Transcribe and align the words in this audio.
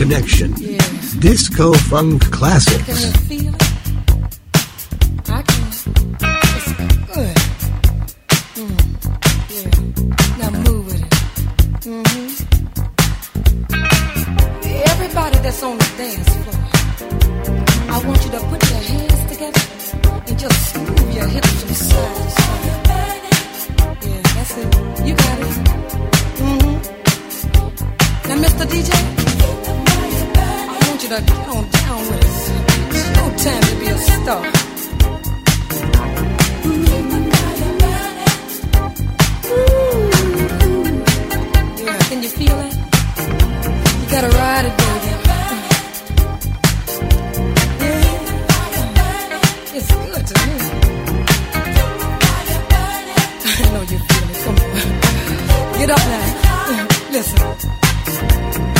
Connection. 0.00 0.54
Disco 1.18 1.74
Funk 1.74 2.30
Classics. 2.30 3.69
Listen. 57.10 58.79